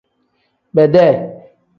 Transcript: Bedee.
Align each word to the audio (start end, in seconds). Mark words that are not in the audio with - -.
Bedee. 0.75 1.45